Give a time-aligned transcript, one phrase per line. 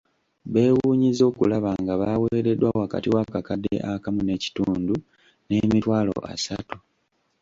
[0.53, 4.95] Beewunyizza okulaba nga baaweereddwa wakati w'akakadde akamu n'ekitundu
[5.47, 6.77] n'emitwalo asatu.